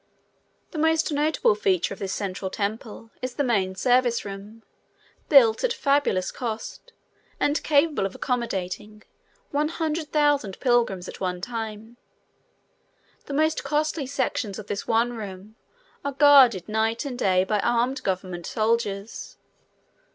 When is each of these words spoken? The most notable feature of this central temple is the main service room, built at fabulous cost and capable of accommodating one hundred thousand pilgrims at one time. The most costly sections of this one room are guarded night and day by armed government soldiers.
The 0.71 0.79
most 0.79 1.11
notable 1.11 1.53
feature 1.53 1.93
of 1.93 1.99
this 1.99 2.11
central 2.11 2.49
temple 2.49 3.11
is 3.21 3.35
the 3.35 3.43
main 3.43 3.75
service 3.75 4.25
room, 4.25 4.63
built 5.29 5.63
at 5.63 5.71
fabulous 5.71 6.31
cost 6.31 6.91
and 7.39 7.61
capable 7.61 8.07
of 8.07 8.15
accommodating 8.15 9.03
one 9.51 9.67
hundred 9.67 10.11
thousand 10.11 10.59
pilgrims 10.59 11.07
at 11.07 11.19
one 11.19 11.39
time. 11.39 11.97
The 13.27 13.35
most 13.35 13.63
costly 13.63 14.07
sections 14.07 14.57
of 14.57 14.65
this 14.65 14.87
one 14.87 15.13
room 15.13 15.55
are 16.03 16.13
guarded 16.13 16.67
night 16.67 17.05
and 17.05 17.15
day 17.15 17.43
by 17.43 17.59
armed 17.59 18.01
government 18.01 18.47
soldiers. 18.47 19.37